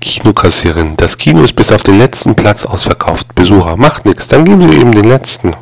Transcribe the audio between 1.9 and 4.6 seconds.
letzten Platz ausverkauft. Besucher, macht nix, dann